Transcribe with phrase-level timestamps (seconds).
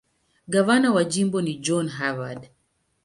[0.47, 2.49] Gavana wa jimbo ni John Harvard.